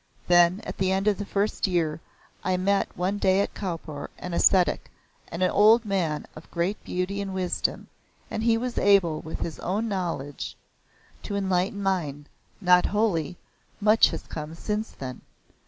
[0.27, 1.99] Then, at the end of the first year,
[2.43, 4.89] I met one day at Cawnpore, an ascetic,
[5.27, 7.85] an old man of great beauty and wisdom,
[8.31, 10.57] and he was able by his own knowledge
[11.21, 12.25] to enlighten mine.
[12.59, 13.37] Not wholly
[13.79, 15.21] much has come since then.